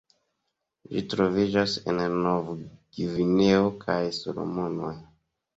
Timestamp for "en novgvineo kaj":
1.93-4.03